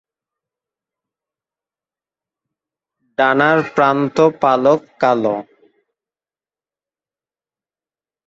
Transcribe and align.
ডানার 3.17 3.57
প্রান্ত-পালক 3.75 4.81
কালো। 5.01 5.35